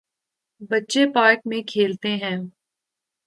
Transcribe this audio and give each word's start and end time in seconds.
بچے 0.69 1.01
پارک 1.13 1.39
میں 1.45 1.61
کھیلتے 1.67 2.11
ہیں۔ 2.15 2.37